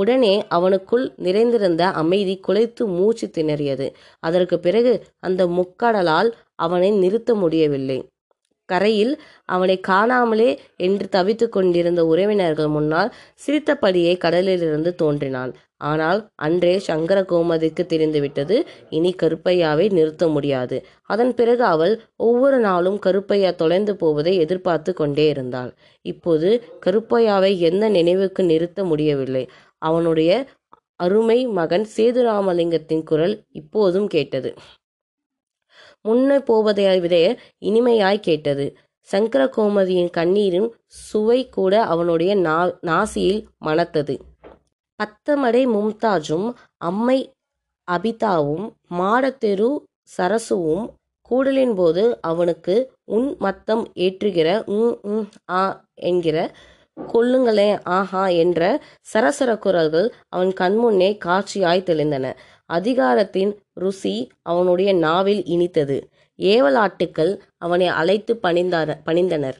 உடனே 0.00 0.34
அவனுக்குள் 0.54 1.04
நிறைந்திருந்த 1.26 1.82
அமைதி 2.02 2.34
குலைத்து 2.48 2.84
மூச்சு 2.96 3.26
திணறியது. 3.36 3.86
அதற்கு 4.22 4.58
பிறகு 4.58 4.92
அந்த 5.26 5.42
முக்கடலால் 5.56 6.30
அவனை 6.56 6.90
நிறுத்த 7.02 7.30
முடியவில்லை. 7.34 7.98
கரையில் 8.68 9.12
அவனை 9.46 9.76
காணாமலே 9.88 10.50
என்று 10.76 11.06
தவித்துக் 11.08 11.54
கொண்டிருந்த 11.56 12.00
உறவினர்கள் 12.06 12.74
முன்னால் 12.76 13.12
சிரித்தபடியே 13.34 14.12
கடலிலிருந்து 14.16 14.90
தோன்றினான் 14.94 15.52
ஆனால் 15.86 16.20
அன்றே 16.36 16.72
சங்கர 16.78 17.18
கோமதிக்கு 17.30 17.82
தெரிந்துவிட்டது 17.86 18.56
இனி 18.90 19.10
கருப்பையாவை 19.22 19.86
நிறுத்த 19.92 20.24
முடியாது. 20.28 20.76
அதன் 21.10 21.32
பிறகு 21.34 21.64
அவள் 21.64 21.94
ஒவ்வொரு 22.16 22.58
நாளும் 22.58 22.98
கருப்பையா 23.06 23.50
தொலைந்து 23.54 23.94
போவதை 23.96 24.32
எதிர்பார்த்து 24.36 24.92
கொண்டே 24.92 25.26
இருந்தாள். 25.28 25.70
இப்போது 26.06 26.50
கருப்பையாவை 26.86 27.52
எந்த 27.68 27.84
நினைவுக்கு 27.88 28.44
நிறுத்த 28.44 28.80
முடியவில்லை. 28.84 29.44
அவனுடைய 29.82 30.30
அருமை 30.96 31.46
மகன் 31.46 31.86
சேதுராமலிங்கத்தின் 31.96 33.02
குரல் 33.02 33.44
இப்போதும் 33.52 34.06
கேட்டது. 34.06 34.50
முன்னே 36.02 36.38
போவதை 36.38 37.00
விட 37.00 37.16
இனிமையாய் 37.60 38.20
கேட்டது. 38.20 38.66
சங்கர 39.08 39.42
கோமதியின் 39.56 40.10
கண்ணீரின் 40.10 40.68
சுவை 40.86 41.48
கூட 41.48 41.82
அவனுடைய 41.84 42.34
நா 42.36 42.58
நாசியில் 42.86 43.40
மணத்தது. 43.64 44.14
பத்தமடை 45.00 45.62
மும்தாஜும் 45.66 46.46
அம்மை 46.76 47.18
அபிதாவும் 47.88 48.66
மாடத்தெரு 48.90 49.70
சரசுவும் 50.16 50.86
கூடலின் 51.22 51.74
போது 51.74 52.18
அவனுக்கு 52.20 52.74
உன் 53.04 53.36
மத்தம் 53.38 53.82
ஏற்றுகிற 53.96 54.48
உம் 54.66 55.00
உம் 55.02 55.26
ஆ 55.50 55.62
என்கிற 55.94 56.36
கொல்லுங்களே 56.96 57.80
ஆஹா 57.84 58.26
என்ற 58.42 58.60
சரசர 59.12 59.58
குரல்கள் 59.58 60.08
அவன் 60.28 60.52
கண்முன்னே 60.60 61.10
காட்சியாய் 61.24 61.86
தெளிந்தன. 61.88 62.26
அதிகாரத்தின் 62.70 63.52
ருசி 63.74 64.16
அவனுடைய 64.42 64.90
நாவில் 64.96 65.42
இனித்தது. 65.44 65.98
ஏவலாட்டுக்கள் 66.38 67.32
அவனை 67.58 67.86
அழைத்து 67.86 68.32
பணிந்தார 68.42 68.88
பணிந்தனர். 69.06 69.58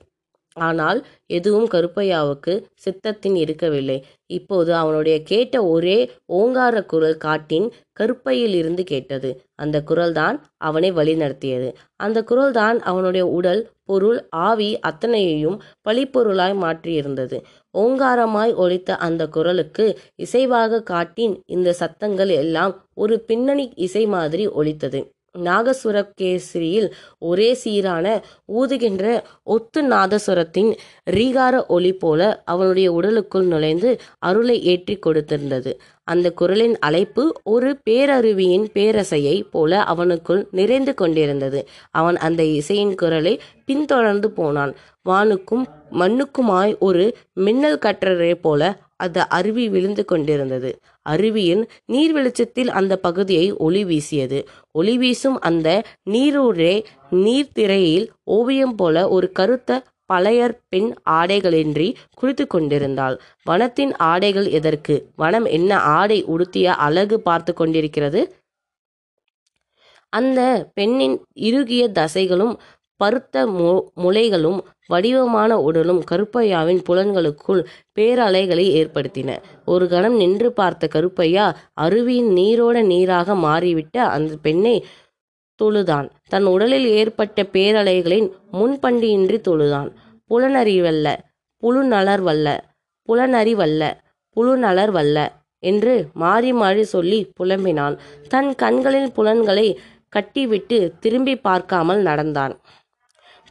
ஆனால் 0.56 1.06
எதுவும் 1.26 1.68
கருப்பையாவுக்கு 1.68 2.52
சித்தத்தின் 2.84 3.34
இருக்கவில்லை. 3.34 4.04
இப்போது 4.26 4.74
அவனுடைய 4.74 5.22
கேட்ட 5.22 5.64
ஒரே 5.66 6.10
ஓங்கார 6.24 6.84
குரல் 6.84 7.16
காட்டின் 7.16 7.72
கருப்பையில் 7.92 8.54
இருந்து 8.54 8.84
கேட்டது. 8.84 9.30
அந்த 9.54 9.82
குரல்தான் 9.86 10.40
அவனை 10.56 10.92
வழிநடத்தியது. 10.92 11.68
அந்த 11.96 12.22
குரல்தான் 12.22 12.78
அவனுடைய 12.80 13.26
உடல் 13.26 13.62
பொருள் 13.84 14.28
ஆவி 14.30 14.78
அத்தனையையும் 14.80 15.58
பழிப்பொருளாய் 15.88 16.56
மாற்றியிருந்தது. 16.60 17.38
ஓங்காரமாய் 17.74 18.54
ஒழித்த 18.54 18.96
அந்த 18.96 19.28
குரலுக்கு 19.28 19.86
இசைவாக 20.18 20.82
காட்டின் 20.82 21.42
இந்த 21.46 21.72
சத்தங்கள் 21.72 22.28
எல்லாம் 22.28 22.74
ஒரு 22.94 23.20
பின்னணி 23.20 23.72
இசை 23.78 24.06
மாதிரி 24.06 24.48
ஒழித்தது 24.48 25.02
நாகசுரகேசரியில் 25.38 26.88
ஒரே 27.18 27.54
சீரான 27.54 28.06
ஊதுகின்ற 28.54 29.04
ஒத்து 29.42 29.82
நாதசுரத்தின் 29.88 30.70
ரீகார 31.10 31.66
ஒளி 31.66 31.92
போல 31.92 32.42
அவனுடைய 32.44 32.92
உடலுக்குள் 32.92 33.46
நுழைந்து 33.46 33.90
அருளை 34.18 34.62
ஏற்றி 34.62 34.98
கொடுத்திருந்தது. 35.06 35.72
அந்த 36.04 36.30
குரலின் 36.30 36.78
அழைப்பு 36.78 37.40
ஒரு 37.44 37.78
பேரருவியின் 37.90 38.66
பேரசையை 38.74 39.42
போல 39.50 39.84
அவனுக்குள் 39.94 40.46
நிறைந்து 40.50 40.94
கொண்டிருந்தது. 40.94 41.68
அவன் 41.90 42.16
அந்த 42.16 42.44
இசையின் 42.44 42.94
குரலை 42.94 43.40
பின்தொடர்ந்து 43.64 44.30
போனான். 44.30 44.74
வானுக்கும் 45.08 45.64
மண்ணுக்குமாய் 45.90 46.78
ஒரு 46.78 47.04
மின்னல் 47.32 47.78
கற்றரை 47.78 48.34
போல 48.40 48.62
அந்த 48.96 49.24
அருவி 49.24 49.68
விழுந்து 49.68 50.04
கொண்டிருந்தது. 50.04 50.70
அருவியின் 51.06 51.62
நீர் 51.86 52.12
வெளிச்சத்தில் 52.12 52.70
அந்த 52.70 52.92
பகுதியை 52.96 53.48
ஒளி 53.56 53.84
வீசியது. 53.84 54.38
ஒளி 54.72 54.94
வீசும் 54.98 55.38
அந்த 55.40 55.68
நீரூரே 56.10 56.74
நீர்த்திரையில் 57.10 58.06
ஓவியம் 58.30 58.74
போல 58.74 59.08
ஒரு 59.08 59.28
கருத்த 59.32 59.82
பழையர் 60.12 60.56
பெண் 60.68 60.90
ஆடைகளின்றி 61.10 61.86
குளித்து 62.20 62.44
கொண்டிருந்தாள். 62.46 63.16
வனத்தின் 63.50 63.92
ஆடைகள் 64.10 64.48
எதற்கு? 64.50 64.96
வனம் 65.16 65.44
என்ன 65.44 65.78
ஆடை 65.78 66.18
உடுத்திய 66.24 66.74
அழகு 66.86 67.16
பார்த்து 67.20 67.52
கொண்டிருக்கிறது? 67.54 68.20
அந்த 70.12 70.40
பெண்ணின் 70.74 71.16
இறுகிய 71.40 71.84
தசைகளும் 71.88 72.54
பருத்த 73.00 73.46
மு 73.46 73.70
முலைகளும் 73.96 74.60
வடிவமான 74.86 75.52
உடலும் 75.60 76.02
கருப்பையாவின் 76.10 76.80
புலன்களுக்குள் 76.88 77.62
பேரலைகளை 77.98 78.66
ஏற்படுத்தின. 78.80 79.30
ஒரு 79.64 79.88
கணம் 79.88 80.16
நின்று 80.16 80.52
பார்த்த 80.52 80.88
கருப்பையா 80.94 81.46
அருவியின் 81.80 82.30
நீரோட 82.36 82.82
நீராக 82.82 83.34
மாறிவிட்ட 83.34 83.96
அந்த 84.16 84.32
பெண்ணை 84.42 84.76
தொழுதான். 85.60 86.08
தன் 86.28 86.44
உடலில் 86.44 86.86
ஏற்பட்ட 86.86 87.42
பேரலைகளின் 87.52 88.28
முன்பண்டியின்றி 88.52 89.38
தொழுதான். 89.48 89.90
புலனறிவல்ல 90.30 91.08
புழுநலர்வல்ல 91.62 92.48
புலனறிவல்ல 93.08 93.82
புழுநலர்வல்ல 94.36 95.18
என்று 95.62 95.94
மாறி 96.14 96.50
மாறி 96.52 96.82
சொல்லி 96.84 97.20
புலம்பினான். 97.38 97.94
தன் 98.28 98.50
கண்களின் 98.54 99.12
புலன்களை 99.12 99.68
கட்டிவிட்டு 100.08 100.78
திரும்பி 101.00 101.34
பார்க்காமல் 101.36 102.02
நடந்தான். 102.02 102.54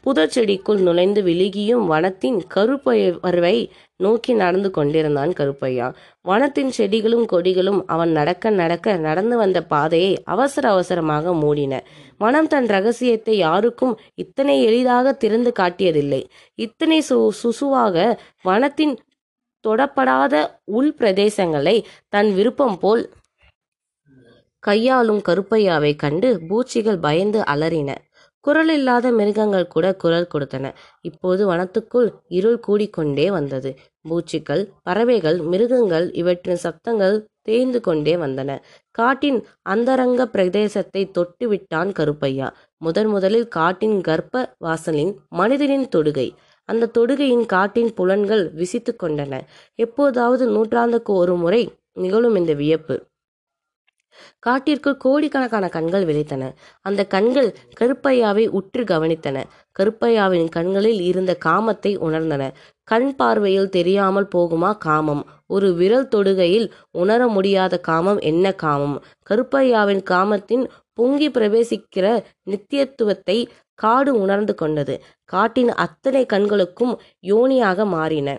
புதர் 0.06 0.34
செடிக்குள் 0.36 0.82
நுழைந்து 0.88 1.22
விழுகியும் 1.24 1.86
வனத்தின் 1.92 2.40
கருப்பையர்வை 2.56 3.56
நோக்கி 3.96 4.34
நடந்து 4.34 4.70
கொண்டிருந்தான் 4.72 5.32
கருப்பையா. 5.32 5.88
வனத்தின் 6.30 6.72
செடிகளும் 6.78 7.26
கொடிகளும் 7.32 7.80
அவன் 7.86 8.12
நடக்க 8.12 8.50
நடக்க 8.50 8.96
நடந்து 8.98 9.38
வந்த 9.38 9.60
பாதையை 9.64 10.12
அவசர 10.24 10.70
அவசரமாக 10.70 11.34
மூடின. 11.34 11.74
வனம் 12.18 12.48
தன் 12.48 12.68
ரகசியத்தை 12.68 13.38
யாருக்கும் 13.38 13.96
இத்தனை 14.16 14.58
எளிதாக 14.64 15.14
திறந்து 15.14 15.54
காட்டியதில்லை. 15.60 16.22
இத்தனை 16.60 17.00
சு 17.10 17.18
சுசுவாக 17.42 17.96
வனத்தின் 18.44 18.96
தொடப்படாத 19.64 20.34
உள் 20.78 20.94
பிரதேசங்களை 21.00 21.78
தன் 22.10 22.32
விருப்பம் 22.34 22.80
போல் 22.80 23.04
கையாளும் 24.64 25.22
கருப்பையாவை 25.28 25.96
கண்டு 25.96 26.30
பூச்சிகள் 26.48 27.00
பயந்து 27.00 27.40
அலறின. 27.54 27.92
குரல் 28.46 28.72
இல்லாத 28.74 29.12
மிருகங்கள் 29.12 29.68
கூட 29.68 29.86
குரல் 29.96 30.32
கொடுத்தன. 30.34 30.66
இப்போது 31.02 31.42
வனத்துக்குள் 31.52 32.10
இருள் 32.28 32.60
கூடிக்கொண்டே 32.68 33.28
வந்தது. 33.32 33.70
பூச்சிகள் 34.02 34.64
பறவைகள் 34.84 35.38
மிருகங்கள் 35.52 36.06
இவற்றின் 36.14 36.62
சத்தங்கள் 36.66 37.16
தேய்ந்து 37.42 37.80
கொண்டே 37.82 38.14
வந்தன. 38.16 38.52
காட்டின் 38.92 39.40
அந்தரங்க 39.66 40.22
பிரதேசத்தை 40.26 41.02
தொட்டு 41.12 41.48
விட்டான் 41.48 41.92
கருப்பையா. 41.92 42.48
முதன் 42.82 43.08
முதலில் 43.08 43.48
காட்டின் 43.48 43.98
கர்ப்ப 44.02 44.46
வாசலின் 44.58 45.14
மனிதனின் 45.32 45.88
தொடுகை. 45.96 46.28
அந்த 46.70 46.92
தொடுகையின் 46.98 47.46
காட்டின் 47.46 47.92
புலன்கள் 47.94 48.44
விசித்து 48.54 48.92
கொண்டன. 49.04 49.34
எப்போதாவது 49.80 50.46
நூற்றாண்டுக்கு 50.48 51.14
ஒரு 51.14 51.36
முறை 51.36 51.62
நிகழும் 52.00 52.36
இந்த 52.36 52.54
வியப்பு. 52.54 52.96
காட்டிற்குள் 54.40 54.98
கோடிக்கணக்கான 54.98 55.66
கண்கள் 55.70 56.06
விளைத்தன 56.06 56.44
அந்த 56.82 57.02
கண்கள் 57.06 57.50
கருப்பையாவை 57.80 58.46
உற்று 58.50 58.84
கவனித்தன. 58.84 59.38
கருப்பையாவின் 59.80 60.48
கண்களில் 60.50 61.02
இருந்த 61.02 61.38
காமத்தை 61.46 61.92
உணர்ந்தன. 61.98 62.44
கண் 62.84 63.16
பார்வையில் 63.16 63.70
தெரியாமல் 63.70 64.30
போகுமா 64.36 64.72
காமம்? 64.78 65.24
ஒரு 65.48 65.70
விரல் 65.74 66.10
தொடுகையில் 66.16 66.68
உணர 66.92 67.28
முடியாத 67.28 67.80
காமம் 67.80 68.20
என்ன 68.20 68.56
காமம்? 68.56 68.98
கருப்பையாவின் 69.30 70.04
காமத்தின் 70.04 70.66
பொங்கி 70.94 71.30
பிரவேசிக்கிற 71.30 72.06
நித்தியத்துவத்தை 72.50 73.38
காடு 73.80 74.12
உணர்ந்து 74.20 74.56
கொண்டது. 74.56 74.96
காட்டின் 75.26 75.72
அத்தனை 75.86 76.26
கண்களுக்கும் 76.26 76.94
யோனியாக 77.24 77.86
மாறின. 77.86 78.30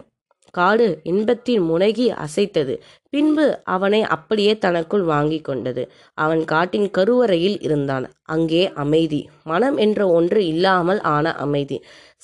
காடு 0.56 0.86
இன்பத்தின் 1.04 1.62
முனகி 1.70 2.06
அசைத்தது. 2.25 2.75
பின்பு 3.12 3.46
அவனை 3.75 4.00
அப்படியே 4.14 4.52
தனக்குள் 4.58 5.04
வாங்கி 5.04 5.38
கொண்டது. 5.40 5.82
அவன் 6.19 6.42
காட்டின் 6.45 6.88
கருவறையில் 6.90 7.58
இருந்தான். 7.60 8.06
அங்கே 8.26 8.62
அமைதி. 8.75 9.21
மனம் 9.45 9.76
என்ற 9.76 10.08
ஒன்று 10.10 10.42
இல்லாமல் 10.47 11.00
ஆன 11.14 11.34
அமைதி. 11.47 11.78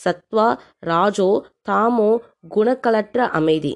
சத்வா 0.05 0.49
ராஜோ 0.87 1.31
தாமோ 1.71 2.11
குணக்கலற்ற 2.57 3.19
அமைதி. 3.41 3.73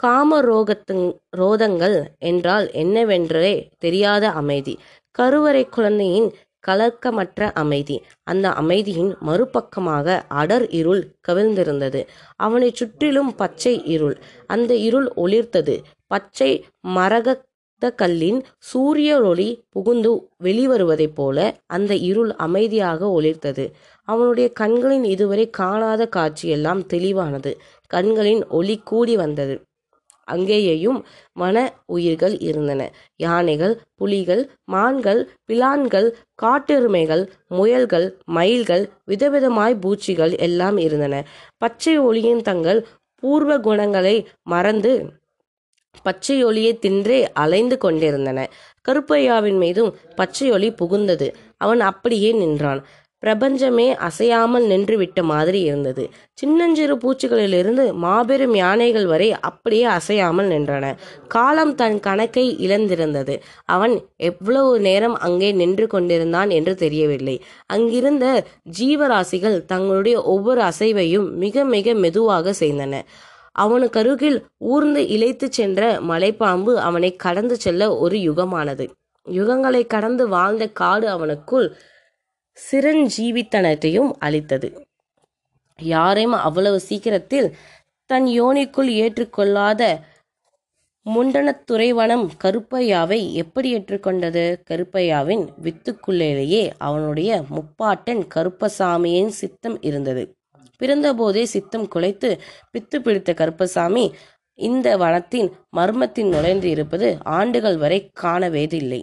காமரோகத்துங் 0.00 1.06
ரோதங்கள் 1.36 1.96
என்றால் 2.28 2.66
என்னவென்றே 2.82 3.54
தெரியாத 3.78 4.24
அமைதி. 4.40 4.74
கருவறை 5.18 5.62
குழந்தையின் 5.68 6.28
கலக்கமற்ற 6.68 7.50
அமைதி. 7.54 8.02
அந்த 8.22 8.52
அமைதியின் 8.52 9.16
மறுபக்கமாக 9.26 10.22
அடர் 10.28 10.70
இருள் 10.70 11.02
கவிழ்ந்திருந்தது. 11.28 12.06
அவனை 12.36 12.70
சுற்றிலும் 12.74 13.34
பச்சை 13.34 13.84
இருள். 13.84 14.16
அந்த 14.46 14.74
இருள் 14.74 15.12
ஒளிர்த்தது. 15.16 15.82
பச்சை 16.06 16.64
மரகத்த 16.88 17.94
கல்லின் 17.96 18.44
சூரிய 18.58 19.20
ஒளி 19.20 19.48
புகுந்து 19.70 20.28
வெளிவருவதைப் 20.44 21.14
போல 21.14 21.38
அந்த 21.66 21.94
இருள் 21.94 22.34
அமைதியாக 22.34 23.20
ஒளிர்த்தது. 23.20 23.64
அவனுடைய 24.04 24.52
கண்களின் 24.52 25.04
இதுவரை 25.04 25.50
காணாத 25.50 26.08
காட்சியெல்லாம் 26.16 26.86
தெளிவானது. 26.86 27.52
கண்களின் 27.86 28.46
ஒளி 28.48 28.76
கூடி 28.84 29.16
வந்தது. 29.16 29.54
அங்கேயும் 30.34 30.98
வன 31.32 31.56
உயிர்கள் 31.86 32.36
இருந்தன. 32.48 32.82
யானைகள் 33.16 33.74
புலிகள் 33.94 34.42
மான்கள் 34.64 35.20
பிலான்கள் 35.48 36.08
காட்டெருமைகள் 36.42 37.24
முயல்கள் 37.50 38.08
மயில்கள் 38.36 38.84
விதவிதமாய் 39.06 39.76
பூச்சிகள் 39.80 40.34
எல்லாம் 40.38 40.78
இருந்தன. 40.78 41.24
பச்சை 41.58 41.96
ஒளியின் 41.98 42.42
தங்கள் 42.42 42.80
பூர்வ 43.22 43.52
குணங்களை 43.58 44.16
மறந்து 44.44 44.92
பச்சை 46.02 46.36
ஒளியை 46.44 46.72
தின்றே 46.82 47.18
அலைந்து 47.34 47.76
கொண்டிருந்தன. 47.78 48.38
கருப்பையாவின் 48.88 49.58
மீதும் 49.58 49.90
பச்சை 50.16 50.48
ஒளி 50.50 50.68
புகுந்தது. 50.70 51.28
அவன் 51.56 51.80
அப்படியே 51.80 52.30
நின்றான். 52.32 52.80
பிரபஞ்சமே 53.22 53.86
அசையாமல் 53.98 54.66
நின்றுவிட்ட 54.66 55.22
மாதிரி 55.22 55.60
இருந்தது. 55.60 56.04
சின்னஞ்சிறு 56.32 56.94
பூச்சிகளிலிருந்து 56.96 57.84
மாபெரும் 57.94 58.54
யானைகள் 58.54 59.06
வரை 59.06 59.28
அப்படியே 59.40 59.84
அசையாமல் 59.84 60.48
நின்றன. 60.48 60.84
காலம் 61.28 61.74
தன் 61.74 62.00
கணக்கை 62.00 62.46
இழந்திருந்தது. 62.66 63.36
அவன் 63.66 63.94
எவ்வளவு 64.16 64.72
நேரம் 64.80 65.16
அங்கே 65.18 65.50
நின்று 65.52 65.86
கொண்டிருந்தான் 65.86 66.50
என்று 66.50 66.74
தெரியவில்லை. 66.74 67.36
அங்கிருந்த 67.66 68.26
ஜீவராசிகள் 68.78 69.58
தங்களுடைய 69.64 70.22
ஒவ்வொரு 70.24 70.62
அசைவையும் 70.62 71.28
மிக 71.36 71.64
மிக 71.64 71.94
மெதுவாக 71.94 72.54
செய்தன. 72.60 73.02
அவனுக்கு 73.56 73.98
அருகில் 73.98 74.38
ஊர்ந்து 74.66 75.00
இழைத்து 75.08 75.46
சென்ற 75.50 75.82
மலைப்பாம்பு 76.00 76.72
அவனை 76.80 77.10
கடந்து 77.16 77.56
செல்ல 77.56 77.96
ஒரு 77.96 78.16
யுகமானது. 78.18 78.84
யுகங்களை 79.26 79.86
கடந்து 79.86 80.24
வாழ்ந்த 80.28 80.64
காடு 80.72 81.06
அவனுக்குள் 81.08 81.66
சிரஞ்சீவித்தனத்தையும் 82.66 84.10
அளித்தது. 84.18 84.86
யாரையும் 85.78 86.32
அவ்வளவு 86.32 86.80
சீக்கிரத்தில் 86.80 87.48
தன் 88.10 88.24
யோனிக்குள் 88.24 88.90
ஏற்றுக்கொள்ளாத 88.94 89.82
முண்டனத்துறைவனம் 91.06 92.28
கருப்பையாவை 92.44 93.32
எப்படி 93.32 93.68
ஏற்றுக்கொண்டது? 93.74 94.44
கருப்பையாவின் 94.70 95.44
வித்துக்குள்ளேயே 95.62 96.70
அவனுடைய 96.78 97.44
முப்பாட்டன் 97.50 98.22
கருப்பசாமியின் 98.34 99.32
சித்தம் 99.40 99.82
இருந்தது. 99.82 100.24
பிறந்தபோதே 100.80 101.42
சித்தம் 101.42 101.86
குலைத்து 101.94 102.28
பித்து 102.72 102.96
பிடித்த 102.98 103.34
கருப்பசாமி 103.34 104.14
இந்த 104.54 104.96
வனத்தின் 104.96 105.48
மர்மத்தின் 105.76 106.28
நுழைந்து 106.28 106.68
இருப்பது 106.70 107.18
ஆண்டுகள் 107.22 107.76
வரை 107.76 108.10
காணவேதில்லை. 108.20 109.00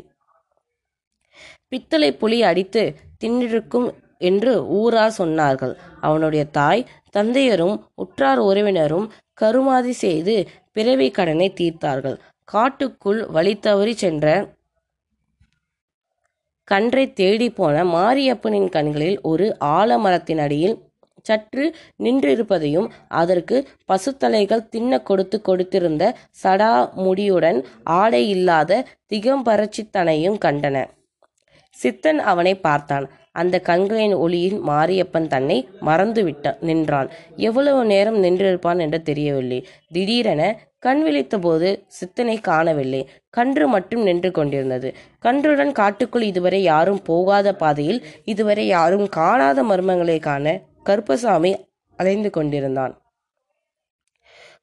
பித்தளை 1.67 2.09
புலி 2.13 2.43
அடித்து 2.43 2.83
தின்றிருக்கும் 3.25 3.87
என்று 4.29 4.51
ஊரார் 4.79 5.17
சொன்னார்கள். 5.17 5.73
அவனுடைய 6.01 6.43
தாய் 6.57 6.87
தந்தையரும் 7.17 7.75
உற்றார் 8.03 8.41
உறவினரும் 8.49 9.07
கருமாதி 9.41 9.93
செய்து 10.03 10.35
பிறவி 10.71 11.07
கடனை 11.11 11.47
தீர்த்தார்கள். 11.59 12.17
காட்டுக்குள் 12.47 13.21
வழி 13.35 13.53
தவறி 13.59 13.93
சென்ற 13.95 14.25
கன்றை 16.67 17.05
தேடி 17.13 17.47
போன 17.49 17.83
மாரியப்பனின் 17.93 18.69
கண்களில் 18.75 19.17
ஒரு 19.31 19.47
ஆலமரத்தின் 19.77 20.41
அடியில் 20.45 20.75
சற்று 21.27 21.65
நின்றிருப்பதையும் 22.03 22.87
அதற்கு 23.21 23.57
பசுத்தலைகள் 23.89 24.67
தின்ன 24.73 24.99
கொடுத்து 25.01 25.37
கொடுத்திருந்த 25.47 26.03
சடா 26.43 26.73
முடியுடன் 27.05 27.59
ஆடை 27.99 28.23
இல்லாத 28.29 28.81
திகம்பரட்சித்தனையும் 29.13 30.37
கண்டன. 30.45 30.77
சித்தன் 31.83 32.19
அவனை 32.19 32.55
பார்த்தான். 32.55 33.09
அந்த 33.31 33.59
கண்களின் 33.59 34.13
ஒளியில் 34.13 34.59
மாரியப்பன் 34.61 35.27
தன்னை 35.27 35.69
மறந்து 35.79 36.23
விட்டான் 36.23 36.57
நின்றான். 36.59 37.09
எவ்வளவு 37.35 37.85
நேரம் 37.85 38.23
நின்றிருப்பான் 38.23 38.79
என்று 38.79 39.01
தெரியவில்லை. 39.01 39.67
திடீரென 39.93 40.59
கண் 40.79 41.01
விழித்தபோது 41.07 41.69
சித்தனை 41.87 42.37
காணவில்லை. 42.37 43.07
கன்று 43.29 43.67
மட்டும் 43.67 44.01
நின்று 44.01 44.31
கொண்டிருந்தது. 44.31 44.93
கன்றுடன் 45.21 45.71
காட்டுக்குள் 45.71 46.21
இதுவரை 46.21 46.63
யாரும் 46.63 47.01
போகாத 47.01 47.55
பாதையில் 47.55 48.05
இதுவரை 48.23 48.67
யாரும் 48.67 49.09
காணாத 49.09 49.63
மர்மங்களை 49.63 50.19
காண 50.19 50.61
கருப்பசாமி 50.83 51.53
அலைந்து 51.99 52.29
கொண்டிருந்தான். 52.29 52.93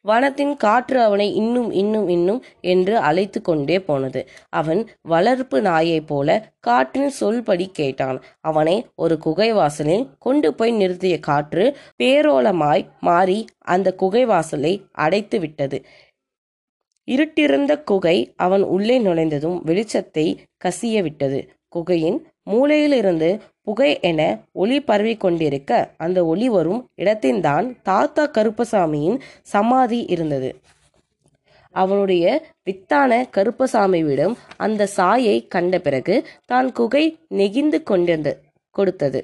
வனத்தின் 0.08 0.56
காற்று 0.56 1.00
அவனை 1.02 1.34
இன்னும் 1.34 1.70
இன்னும் 1.70 2.08
இன்னும் 2.08 2.44
என்று 2.60 2.96
அழைத்து 2.98 3.42
கொண்டே 3.42 3.80
போனது. 3.80 4.28
அவன் 4.48 4.88
வளர்ப்பு 5.02 5.60
நாயைப் 5.62 6.06
போல 6.06 6.52
காற்றின் 6.60 7.10
சொல்படி 7.20 7.70
கேட்டான். 7.72 8.22
அவனை 8.40 8.86
ஒரு 8.94 9.18
குகை 9.18 9.52
வாசலில் 9.52 10.08
கொண்டு 10.18 10.54
போய் 10.54 10.72
நிறுத்திய 10.72 11.20
காற்று 11.20 11.76
பேரோலமாய் 12.02 12.86
மாறி 13.00 13.44
அந்த 13.58 13.94
குகை 13.94 14.24
வாசலை 14.24 14.86
அடைத்து 14.92 15.40
விட்டது. 15.40 15.84
இருட்டிருந்த 17.04 17.82
குகை 17.82 18.32
அவன் 18.36 18.62
உள்ளே 18.62 18.98
நுழைந்ததும் 19.00 19.58
வெளிச்சத்தை 19.66 20.26
கசிய 20.64 21.02
விட்டது. 21.02 21.48
குகையின் 21.68 22.31
மூலையிலிருந்து 22.46 23.40
புகை 23.62 24.00
என 24.00 24.20
ஒளி 24.52 24.80
பரவி 24.80 25.16
கொண்டிருக்க 25.16 25.72
அந்த 25.96 26.18
ஒளி 26.24 26.48
வரும் 26.48 26.80
இடத்தின்தான் 26.96 27.66
தாத்தா 27.82 28.24
கருப்பசாமியின் 28.26 29.18
சமாதி 29.42 30.00
இருந்தது. 30.04 30.50
அவனுடைய 31.74 32.24
வித்தான 32.64 33.12
கருப்பசாமியிடம் 33.36 34.34
அந்த 34.56 34.88
சாயை 34.96 35.36
கண்ட 35.48 35.78
பிறகு 35.78 36.16
தான் 36.46 36.72
குகை 36.72 37.04
நெகிந்து 37.28 37.82
கொண்டிருந்த 37.82 38.30
கொடுத்தது. 38.70 39.20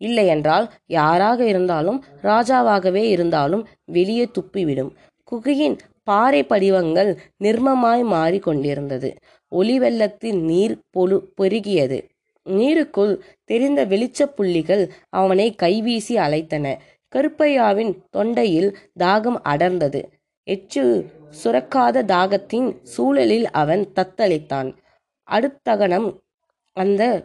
இல்லையென்றால் 0.00 0.66
யாராக 0.86 1.44
இருந்தாலும் 1.44 2.04
ராஜாவாகவே 2.22 3.04
இருந்தாலும் 3.08 3.66
வெளியே 3.84 4.28
துப்பிவிடும். 4.36 4.92
குகையின் 5.24 5.76
பாறை 6.02 6.42
படிவங்கள் 6.44 7.10
நிர்மமாய் 7.44 8.02
மாறிக்கொண்டிருந்தது 8.14 9.10
ஒளிவெள்ளத்தின் 9.54 10.40
நீர் 10.40 10.78
பொழு 10.90 11.32
பெருகியது. 11.40 11.98
நீருக்குள் 12.46 13.18
தெரிந்த 13.44 13.86
வெளிச்ச 13.86 14.24
புள்ளிகள் 14.24 14.90
அவனை 15.08 15.54
கைவீசி 15.62 16.16
அழைத்தன. 16.16 16.76
கருப்பையாவின் 17.14 17.92
தொண்டையில் 18.16 18.74
தாகம் 18.98 19.38
அடர்ந்தது. 19.44 20.02
எச்சு 20.50 21.04
சுரக்காத 21.44 22.02
தாகத்தின் 22.04 22.76
சூழலில் 22.82 23.50
அவன் 23.50 23.92
தத்தளித்தான். 23.94 24.74
அடுத்தகணம் 25.30 26.16
அந்த 26.72 27.22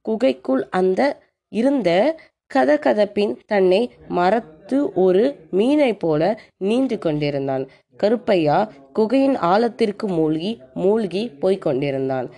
குகைக்குள் 0.00 0.68
அந்த 0.70 1.00
இருந்த 1.48 2.18
கதகதப்பின் 2.54 3.36
தன்னை 3.46 3.90
மறத்து 4.08 4.92
ஒரு 4.92 5.46
மீனை 5.50 5.94
போல 5.94 6.40
நீந்து 6.64 6.98
கொண்டிருந்தான். 6.98 7.68
கருப்பையா 8.02 8.58
குகையின் 8.92 9.36
ஆழத்திற்கு 9.36 10.08
மூழ்கி 10.08 10.60
மூழ்கி 10.74 11.28
போய்க் 11.28 11.62
கொண்டிருந்தான் 11.62 12.28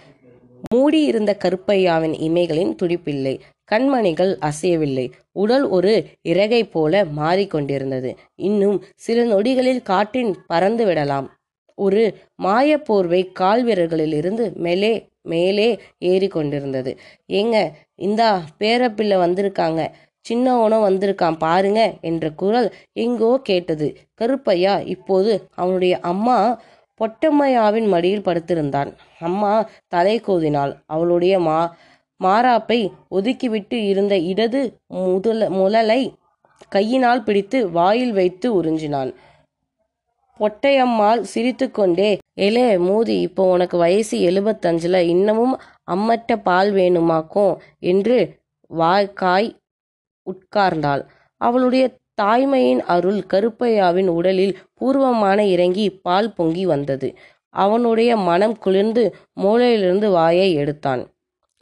மூடியிருந்த 0.75 1.37
கருப்பையாவின் 1.45 2.15
இமைகளின் 2.27 2.75
துடிப்பில்லை. 2.83 3.35
கண்மணிகள் 3.73 4.33
அசையவில்லை. 4.39 5.11
உடல் 5.33 5.65
ஒரு 5.69 5.93
இறகை 6.23 6.65
போல 6.65 7.05
மாறிக்கொண்டிருந்தது. 7.17 8.11
இன்னும் 8.35 8.85
சில 8.97 9.25
நொடிகளில் 9.25 9.83
காற்றின் 9.83 10.33
பறந்து 10.47 10.85
விடலாம். 10.87 11.27
ஒரு 11.75 12.03
மாயப்போர்வை 12.43 13.33
கால் 13.33 13.67
விரல்களிலிருந்து 13.67 14.55
மேலே 14.55 14.93
மேலே 15.23 15.79
ஏறி 15.99 16.29
கொண்டிருந்தது 16.29 16.99
ஏங்க 17.33 17.57
இந்தா 17.95 18.29
பேரப்பிள்ளை 18.61 19.17
வந்திருக்காங்க. 19.25 19.81
சின்னவனும் 20.29 20.87
வந்திருக்கான் 20.89 21.39
பாருங்க 21.39 21.81
என்ற 22.01 22.31
குரல் 22.31 22.69
எங்கோ 23.05 23.31
கேட்டது. 23.43 23.89
கருப்பையா 24.21 24.75
இப்போது 24.87 25.33
அவனுடைய 25.55 25.95
அம்மா 26.03 26.39
பொட்டம்மையாவின் 27.01 27.89
மடியில் 27.89 28.25
படுத்திருந்தான். 28.25 28.91
அம்மா 29.21 29.53
தலை 29.89 30.17
கோதினாள். 30.21 30.73
அவளுடைய 30.87 31.35
மா 31.41 31.59
மாறாப்பை 32.21 32.81
ஒதுக்கிவிட்டு 33.11 33.77
இருந்த 33.89 34.15
இடது 34.31 34.61
முதல 34.89 35.51
முழலை 35.51 36.01
கையினால் 36.69 37.23
பிடித்து 37.23 37.59
வாயில் 37.71 38.13
வைத்து 38.13 38.49
உறிஞ்சினான். 38.63 39.11
பொட்டையம்மாள் 40.41 41.21
சிரித்துக்கொண்டே 41.33 42.11
எலே 42.41 42.67
மூதி 42.89 43.15
இப்போ 43.21 43.45
உனக்கு 43.51 43.77
வயசு 43.79 44.17
எழுபத்தஞ்சில் 44.29 44.99
இன்னமும் 45.13 45.55
அம்மட்ட 45.91 46.37
பால் 46.43 46.71
வேணுமாக்கும்? 46.73 47.55
என்று 47.93 48.19
வாய்க்காய் 48.71 49.49
உட்கார்ந்தாள். 50.31 51.03
அவளுடைய 51.37 51.97
தாய்மையின் 52.23 52.79
அருள் 52.79 53.21
கருப்பையாவின் 53.31 54.07
உடலில் 54.07 54.59
பூர்வமான 54.75 55.47
இறங்கி 55.47 55.91
பால் 55.91 56.33
பொங்கி 56.33 56.67
வந்தது. 56.67 57.09
அவனுடைய 57.49 58.17
மனம் 58.17 58.59
குளிர்ந்து 58.59 59.15
மூளையிலிருந்து 59.41 60.11
வாயை 60.11 60.53
எடுத்தான். 60.53 61.03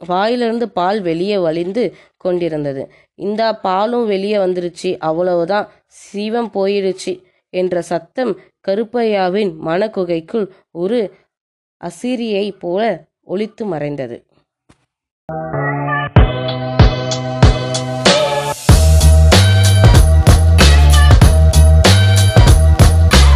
வாயிலிருந்து 0.05 0.69
பால் 0.69 1.01
வெளியே 1.01 1.37
வலிந்து 1.37 1.93
கொண்டிருந்தது. 2.17 2.91
இந்த 3.15 3.59
பாலும் 3.59 4.05
வெளியே 4.05 4.35
வந்துருச்சு. 4.35 4.97
அவ்வளவுதான். 4.97 5.67
சீவம் 5.87 6.51
போயிடுச்சு 6.53 7.23
என்ற 7.49 7.81
சத்தம் 7.81 8.39
கருப்பையாவின் 8.67 9.51
மனக்குகைக்குள் 9.65 10.47
ஒரு 10.71 11.13
அசிரியை 11.81 12.51
போல 12.59 13.03
ஒளித்து 13.27 13.65
மறைந்தது. 13.65 14.25